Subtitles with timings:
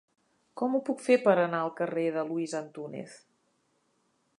[0.61, 3.19] Com ho puc fer per anar al carrer de Luis Antúnez?